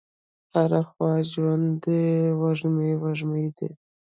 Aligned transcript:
هره 0.53 0.81
خوا 0.89 1.11
ژوند 1.31 1.67
دی 1.83 2.03
وږمې، 2.39 2.91
وږمې 3.03 3.45
دي 3.57 3.69